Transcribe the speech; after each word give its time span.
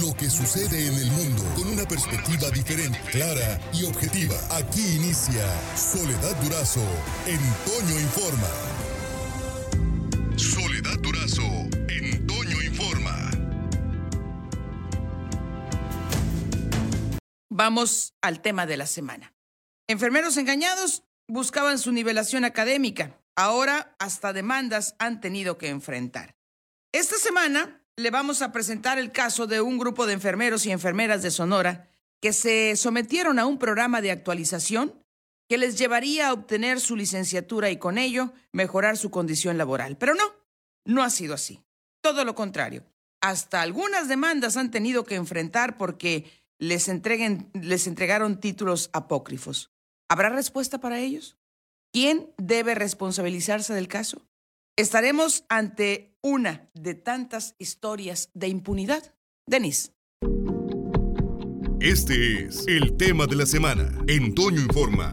lo 0.00 0.14
que 0.14 0.30
sucede 0.30 0.86
en 0.86 0.94
el 0.94 1.10
mundo 1.10 1.42
con 1.54 1.68
una 1.68 1.84
perspectiva 1.84 2.48
diferente, 2.50 2.98
clara 3.10 3.60
y 3.74 3.84
objetiva. 3.84 4.34
Aquí 4.50 4.96
inicia 4.96 5.44
Soledad 5.76 6.34
Durazo 6.42 6.84
en 7.26 7.40
Informa. 8.00 8.48
Soledad 10.36 10.98
Durazo 11.00 11.42
en 11.88 12.26
Informa. 12.64 13.30
Vamos 17.50 18.14
al 18.22 18.40
tema 18.40 18.64
de 18.64 18.78
la 18.78 18.86
semana. 18.86 19.34
Enfermeros 19.88 20.38
engañados 20.38 21.02
buscaban 21.28 21.78
su 21.78 21.92
nivelación 21.92 22.44
académica. 22.44 23.20
Ahora 23.36 23.94
hasta 23.98 24.32
demandas 24.32 24.94
han 24.98 25.20
tenido 25.20 25.58
que 25.58 25.68
enfrentar. 25.68 26.34
Esta 26.92 27.16
semana 27.16 27.81
le 27.96 28.10
vamos 28.10 28.42
a 28.42 28.52
presentar 28.52 28.98
el 28.98 29.12
caso 29.12 29.46
de 29.46 29.60
un 29.60 29.78
grupo 29.78 30.06
de 30.06 30.14
enfermeros 30.14 30.66
y 30.66 30.70
enfermeras 30.70 31.22
de 31.22 31.30
Sonora 31.30 31.88
que 32.20 32.32
se 32.32 32.76
sometieron 32.76 33.38
a 33.38 33.46
un 33.46 33.58
programa 33.58 34.00
de 34.00 34.10
actualización 34.10 34.94
que 35.48 35.58
les 35.58 35.76
llevaría 35.76 36.28
a 36.28 36.32
obtener 36.32 36.80
su 36.80 36.96
licenciatura 36.96 37.70
y 37.70 37.76
con 37.76 37.98
ello 37.98 38.32
mejorar 38.52 38.96
su 38.96 39.10
condición 39.10 39.58
laboral. 39.58 39.98
Pero 39.98 40.14
no, 40.14 40.24
no 40.84 41.02
ha 41.02 41.10
sido 41.10 41.34
así. 41.34 41.62
Todo 42.00 42.24
lo 42.24 42.34
contrario. 42.34 42.84
Hasta 43.20 43.60
algunas 43.60 44.08
demandas 44.08 44.56
han 44.56 44.70
tenido 44.70 45.04
que 45.04 45.16
enfrentar 45.16 45.76
porque 45.76 46.30
les, 46.58 46.88
entreguen, 46.88 47.50
les 47.54 47.86
entregaron 47.86 48.40
títulos 48.40 48.88
apócrifos. 48.92 49.70
¿Habrá 50.08 50.30
respuesta 50.30 50.80
para 50.80 51.00
ellos? 51.00 51.36
¿Quién 51.92 52.32
debe 52.38 52.74
responsabilizarse 52.74 53.74
del 53.74 53.88
caso? 53.88 54.26
Estaremos 54.78 55.44
ante 55.50 56.16
una 56.22 56.70
de 56.72 56.94
tantas 56.94 57.56
historias 57.58 58.30
de 58.32 58.48
impunidad. 58.48 59.14
Denis. 59.46 59.92
Este 61.78 62.46
es 62.46 62.66
el 62.66 62.96
tema 62.96 63.26
de 63.26 63.36
la 63.36 63.44
semana. 63.44 63.92
En 64.08 64.34
Toño 64.34 64.62
Informa. 64.62 65.12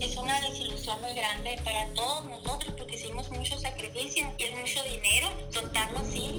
Es 0.00 0.16
una 0.16 0.40
desilusión 0.40 1.00
muy 1.00 1.12
grande 1.14 1.58
para 1.64 1.92
todos 1.94 2.26
nosotros 2.26 2.74
porque 2.78 2.94
hicimos 2.94 3.28
mucho 3.32 3.58
sacrificio 3.58 4.32
y 4.38 4.44
es 4.44 4.52
mucho 4.52 4.80
dinero, 4.84 5.30
soltarlo 5.50 5.98
así, 5.98 6.29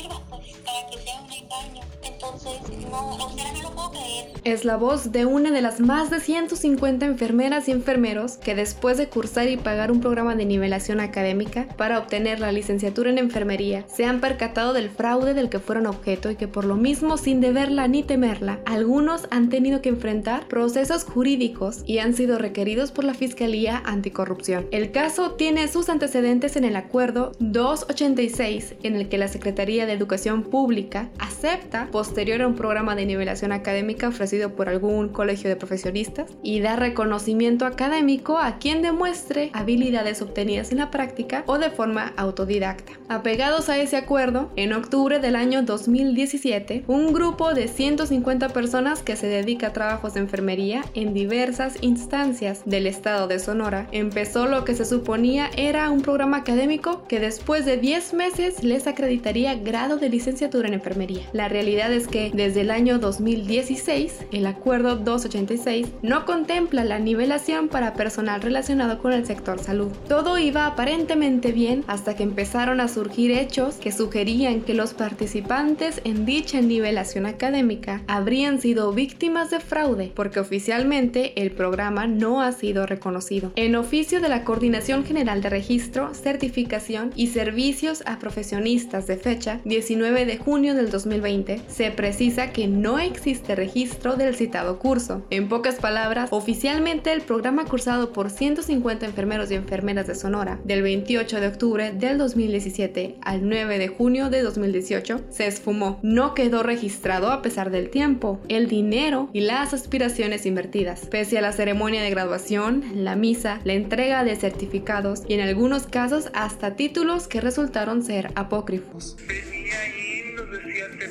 para 0.00 0.90
que 0.90 0.98
sea 0.98 1.20
un 1.20 1.32
engaño. 1.32 1.82
Entonces, 2.02 2.60
no, 2.90 3.10
o 3.10 3.30
sea, 3.30 3.52
no 3.52 3.62
lo 3.62 3.70
puedo 3.72 3.90
creer. 3.90 4.32
Es 4.44 4.64
la 4.64 4.76
voz 4.76 5.12
de 5.12 5.26
una 5.26 5.50
de 5.50 5.62
las 5.62 5.80
más 5.80 6.10
de 6.10 6.20
150 6.20 7.06
enfermeras 7.06 7.68
y 7.68 7.72
enfermeros 7.72 8.38
que 8.38 8.54
después 8.54 8.96
de 8.96 9.08
cursar 9.08 9.48
y 9.48 9.56
pagar 9.56 9.92
un 9.92 10.00
programa 10.00 10.34
de 10.34 10.44
nivelación 10.44 11.00
académica 11.00 11.68
para 11.76 11.98
obtener 11.98 12.40
la 12.40 12.52
licenciatura 12.52 13.10
en 13.10 13.18
enfermería, 13.18 13.84
se 13.88 14.04
han 14.04 14.20
percatado 14.20 14.72
del 14.72 14.90
fraude 14.90 15.34
del 15.34 15.48
que 15.48 15.58
fueron 15.58 15.86
objeto 15.86 16.30
y 16.30 16.36
que 16.36 16.48
por 16.48 16.64
lo 16.64 16.76
mismo, 16.76 17.18
sin 17.18 17.40
deberla 17.40 17.86
ni 17.86 18.02
temerla, 18.02 18.60
algunos 18.64 19.28
han 19.30 19.48
tenido 19.48 19.82
que 19.82 19.90
enfrentar 19.90 20.48
procesos 20.48 21.04
jurídicos 21.04 21.82
y 21.86 21.98
han 21.98 22.14
sido 22.14 22.38
requeridos 22.38 22.92
por 22.92 23.04
la 23.04 23.14
Fiscalía 23.14 23.82
Anticorrupción. 23.84 24.66
El 24.70 24.90
caso 24.90 25.32
tiene 25.32 25.68
sus 25.68 25.88
antecedentes 25.88 26.56
en 26.56 26.64
el 26.64 26.76
Acuerdo 26.76 27.32
286, 27.38 28.74
en 28.82 28.96
el 28.96 29.08
que 29.08 29.18
la 29.18 29.28
Secretaría 29.28 29.81
de 29.86 29.92
Educación 29.92 30.42
Pública 30.42 31.08
acepta, 31.18 31.88
posterior 31.90 32.42
a 32.42 32.46
un 32.46 32.54
programa 32.54 32.94
de 32.94 33.06
nivelación 33.06 33.52
académica 33.52 34.08
ofrecido 34.08 34.54
por 34.54 34.68
algún 34.68 35.08
colegio 35.08 35.48
de 35.50 35.56
profesionistas, 35.56 36.30
y 36.42 36.60
da 36.60 36.76
reconocimiento 36.76 37.66
académico 37.66 38.38
a 38.38 38.58
quien 38.58 38.82
demuestre 38.82 39.50
habilidades 39.52 40.22
obtenidas 40.22 40.72
en 40.72 40.78
la 40.78 40.90
práctica 40.90 41.44
o 41.46 41.58
de 41.58 41.70
forma 41.70 42.12
autodidacta. 42.16 42.92
Apegados 43.08 43.68
a 43.68 43.78
ese 43.78 43.96
acuerdo, 43.96 44.50
en 44.56 44.72
octubre 44.72 45.18
del 45.18 45.36
año 45.36 45.62
2017, 45.62 46.84
un 46.86 47.12
grupo 47.12 47.54
de 47.54 47.68
150 47.68 48.48
personas 48.50 49.02
que 49.02 49.16
se 49.16 49.26
dedica 49.26 49.68
a 49.68 49.72
trabajos 49.72 50.14
de 50.14 50.20
enfermería 50.20 50.84
en 50.94 51.14
diversas 51.14 51.76
instancias 51.82 52.62
del 52.64 52.86
estado 52.86 53.26
de 53.26 53.38
Sonora 53.38 53.88
empezó 53.92 54.46
lo 54.46 54.64
que 54.64 54.74
se 54.74 54.84
suponía 54.84 55.50
era 55.56 55.90
un 55.90 56.02
programa 56.02 56.38
académico 56.38 57.04
que 57.08 57.20
después 57.20 57.64
de 57.64 57.76
10 57.76 58.14
meses 58.14 58.64
les 58.64 58.86
acreditaría 58.86 59.54
grado 59.62 59.96
de 59.96 60.08
licenciatura 60.08 60.68
en 60.68 60.74
enfermería. 60.74 61.22
La 61.32 61.48
realidad 61.48 61.92
es 61.92 62.08
que 62.08 62.30
desde 62.34 62.62
el 62.62 62.70
año 62.70 62.98
2016, 62.98 64.26
el 64.32 64.46
acuerdo 64.46 64.96
286 64.96 65.88
no 66.02 66.24
contempla 66.24 66.84
la 66.84 66.98
nivelación 66.98 67.68
para 67.68 67.94
personal 67.94 68.42
relacionado 68.42 68.98
con 68.98 69.12
el 69.12 69.26
sector 69.26 69.58
salud. 69.58 69.92
Todo 70.08 70.38
iba 70.38 70.66
aparentemente 70.66 71.52
bien 71.52 71.84
hasta 71.86 72.14
que 72.16 72.22
empezaron 72.22 72.80
a 72.80 72.88
surgir 72.88 73.30
hechos 73.30 73.76
que 73.76 73.92
sugerían 73.92 74.62
que 74.62 74.74
los 74.74 74.94
participantes 74.94 76.00
en 76.04 76.24
dicha 76.24 76.60
nivelación 76.60 77.26
académica 77.26 78.02
habrían 78.06 78.60
sido 78.60 78.92
víctimas 78.92 79.50
de 79.50 79.60
fraude 79.60 80.12
porque 80.14 80.40
oficialmente 80.40 81.40
el 81.40 81.52
programa 81.52 82.06
no 82.06 82.40
ha 82.40 82.52
sido 82.52 82.86
reconocido. 82.86 83.52
En 83.56 83.76
oficio 83.76 84.20
de 84.20 84.28
la 84.28 84.44
Coordinación 84.44 85.04
General 85.04 85.42
de 85.42 85.50
Registro, 85.50 86.14
Certificación 86.14 87.12
y 87.16 87.28
Servicios 87.28 88.02
a 88.06 88.18
Profesionistas 88.18 89.06
de 89.06 89.16
fecha 89.16 89.51
19 89.64 90.26
de 90.26 90.38
junio 90.38 90.74
del 90.74 90.90
2020, 90.90 91.60
se 91.68 91.90
precisa 91.90 92.52
que 92.52 92.68
no 92.68 92.98
existe 92.98 93.54
registro 93.54 94.16
del 94.16 94.34
citado 94.34 94.78
curso. 94.78 95.22
En 95.30 95.48
pocas 95.48 95.76
palabras, 95.76 96.28
oficialmente 96.32 97.12
el 97.12 97.22
programa 97.22 97.64
cursado 97.64 98.12
por 98.12 98.30
150 98.30 99.06
enfermeros 99.06 99.50
y 99.50 99.54
enfermeras 99.54 100.06
de 100.06 100.14
Sonora 100.14 100.58
del 100.64 100.82
28 100.82 101.40
de 101.40 101.46
octubre 101.46 101.92
del 101.92 102.18
2017 102.18 103.16
al 103.20 103.48
9 103.48 103.78
de 103.78 103.88
junio 103.88 104.30
de 104.30 104.42
2018 104.42 105.20
se 105.30 105.46
esfumó. 105.46 105.98
No 106.02 106.34
quedó 106.34 106.62
registrado 106.62 107.30
a 107.30 107.42
pesar 107.42 107.70
del 107.70 107.90
tiempo, 107.90 108.40
el 108.48 108.68
dinero 108.68 109.28
y 109.32 109.40
las 109.40 109.74
aspiraciones 109.74 110.46
invertidas. 110.46 111.06
Pese 111.06 111.38
a 111.38 111.42
la 111.42 111.52
ceremonia 111.52 112.02
de 112.02 112.10
graduación, 112.10 112.84
la 112.94 113.16
misa, 113.16 113.60
la 113.64 113.74
entrega 113.74 114.24
de 114.24 114.36
certificados 114.36 115.22
y 115.28 115.34
en 115.34 115.40
algunos 115.40 115.86
casos 115.86 116.30
hasta 116.34 116.76
títulos 116.76 117.28
que 117.28 117.40
resultaron 117.40 118.02
ser 118.02 118.30
apócrifos. 118.34 119.16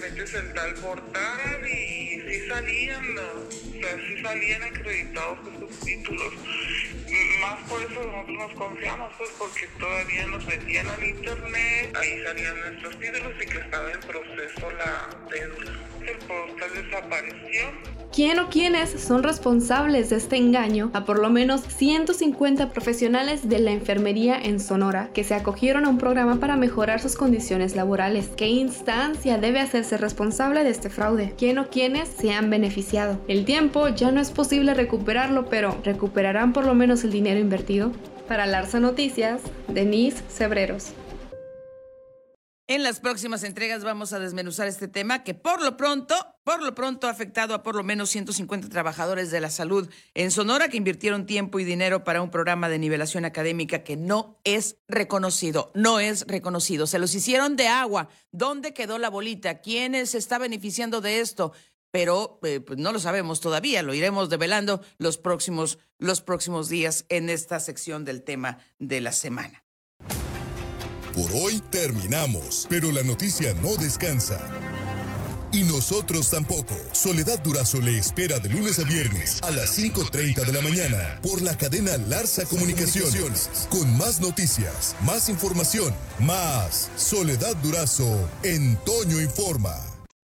En 0.03 0.53
tal 0.55 0.73
portal 0.75 1.67
y 1.67 2.21
sí 2.21 2.47
salían, 2.47 3.05
o 3.19 3.51
sea, 3.51 3.97
sí 3.97 4.21
salían 4.23 4.63
acreditados 4.63 5.37
esos 5.55 5.79
títulos. 5.81 6.33
Más 7.39 7.69
por 7.69 7.83
eso 7.83 8.03
nosotros 8.03 8.29
nos 8.29 8.53
confiamos, 8.53 9.13
pues 9.19 9.29
porque 9.37 9.67
todavía 9.79 10.25
nos 10.25 10.43
metían 10.47 10.87
al 10.87 11.03
internet, 11.03 11.95
ahí 11.95 12.23
salían 12.23 12.59
nuestros 12.61 12.99
títulos 12.99 13.33
y 13.43 13.45
que 13.45 13.59
estaba 13.59 13.91
en 13.91 13.99
proceso 13.99 14.71
la 14.71 15.09
cédula. 15.29 15.79
El 16.07 16.17
portal 16.17 16.71
desapareció. 16.73 17.71
¿Quién 18.13 18.39
o 18.39 18.49
quiénes 18.49 18.89
son 18.89 19.23
responsables 19.23 20.09
de 20.09 20.17
este 20.17 20.35
engaño 20.35 20.91
a 20.93 21.05
por 21.05 21.17
lo 21.17 21.29
menos 21.29 21.61
150 21.61 22.69
profesionales 22.71 23.47
de 23.47 23.59
la 23.59 23.71
enfermería 23.71 24.37
en 24.37 24.59
Sonora 24.59 25.09
que 25.13 25.23
se 25.23 25.33
acogieron 25.33 25.85
a 25.85 25.89
un 25.89 25.97
programa 25.97 26.37
para 26.37 26.57
mejorar 26.57 26.99
sus 26.99 27.15
condiciones 27.15 27.77
laborales? 27.77 28.29
¿Qué 28.35 28.49
instancia 28.49 29.37
debe 29.37 29.61
hacerse 29.61 29.95
responsable 29.95 30.65
de 30.65 30.71
este 30.71 30.89
fraude? 30.89 31.33
¿Quién 31.37 31.57
o 31.57 31.69
quiénes 31.69 32.09
se 32.09 32.33
han 32.33 32.49
beneficiado? 32.49 33.17
El 33.29 33.45
tiempo 33.45 33.87
ya 33.87 34.11
no 34.11 34.19
es 34.19 34.31
posible 34.31 34.73
recuperarlo, 34.73 35.45
pero 35.45 35.77
¿recuperarán 35.85 36.51
por 36.51 36.65
lo 36.65 36.75
menos 36.75 37.05
el 37.05 37.11
dinero 37.13 37.39
invertido? 37.39 37.93
Para 38.27 38.45
Larsa 38.45 38.81
Noticias, 38.81 39.39
Denise 39.69 40.21
Cebreros. 40.27 40.91
En 42.71 42.83
las 42.83 43.01
próximas 43.01 43.43
entregas 43.43 43.83
vamos 43.83 44.13
a 44.13 44.19
desmenuzar 44.19 44.65
este 44.65 44.87
tema 44.87 45.25
que 45.25 45.33
por 45.33 45.61
lo 45.61 45.75
pronto, 45.75 46.15
por 46.45 46.63
lo 46.63 46.73
pronto 46.73 47.07
ha 47.07 47.09
afectado 47.09 47.53
a 47.53 47.63
por 47.63 47.75
lo 47.75 47.83
menos 47.83 48.09
150 48.11 48.69
trabajadores 48.69 49.29
de 49.29 49.41
la 49.41 49.49
salud 49.49 49.89
en 50.13 50.31
Sonora 50.31 50.69
que 50.69 50.77
invirtieron 50.77 51.25
tiempo 51.25 51.59
y 51.59 51.65
dinero 51.65 52.05
para 52.05 52.21
un 52.21 52.31
programa 52.31 52.69
de 52.69 52.79
nivelación 52.79 53.25
académica 53.25 53.83
que 53.83 53.97
no 53.97 54.39
es 54.45 54.77
reconocido, 54.87 55.73
no 55.75 55.99
es 55.99 56.25
reconocido. 56.27 56.87
Se 56.87 56.97
los 56.97 57.13
hicieron 57.13 57.57
de 57.57 57.67
agua. 57.67 58.07
¿Dónde 58.31 58.73
quedó 58.73 58.99
la 58.99 59.09
bolita? 59.09 59.59
¿Quién 59.59 60.07
se 60.07 60.17
está 60.17 60.37
beneficiando 60.37 61.01
de 61.01 61.19
esto? 61.19 61.51
Pero 61.91 62.39
eh, 62.43 62.61
pues 62.61 62.79
no 62.79 62.93
lo 62.93 62.99
sabemos 62.99 63.41
todavía, 63.41 63.83
lo 63.83 63.93
iremos 63.93 64.29
develando 64.29 64.81
los 64.97 65.17
próximos, 65.17 65.77
los 65.99 66.21
próximos 66.21 66.69
días 66.69 67.05
en 67.09 67.29
esta 67.29 67.59
sección 67.59 68.05
del 68.05 68.23
tema 68.23 68.59
de 68.79 69.01
la 69.01 69.11
semana. 69.11 69.65
Por 71.13 71.29
hoy 71.33 71.61
terminamos, 71.69 72.65
pero 72.69 72.91
la 72.91 73.03
noticia 73.03 73.53
no 73.55 73.75
descansa. 73.75 74.39
Y 75.51 75.63
nosotros 75.63 76.29
tampoco. 76.29 76.75
Soledad 76.93 77.39
Durazo 77.39 77.81
le 77.81 77.97
espera 77.97 78.39
de 78.39 78.47
lunes 78.47 78.79
a 78.79 78.83
viernes 78.83 79.39
a 79.43 79.51
las 79.51 79.77
5.30 79.77 80.45
de 80.45 80.53
la 80.53 80.61
mañana 80.61 81.19
por 81.21 81.41
la 81.41 81.57
cadena 81.57 81.97
Larsa 81.97 82.45
Comunicaciones. 82.45 83.49
Con 83.69 83.97
más 83.97 84.21
noticias, 84.21 84.95
más 85.01 85.27
información, 85.27 85.93
más 86.19 86.89
Soledad 86.95 87.57
Durazo 87.57 88.29
en 88.43 88.77
Toño 88.77 89.19
Informa. 89.19 89.90